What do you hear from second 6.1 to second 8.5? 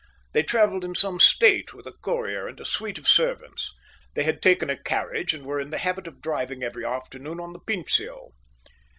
driving every afternoon on the Pincio.